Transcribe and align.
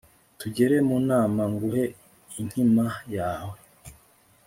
tugere 0.39 0.75
mu 0.87 0.97
nama 1.09 1.41
nguhe 1.53 1.83
inkima 2.39 2.85
yawe 3.15 3.57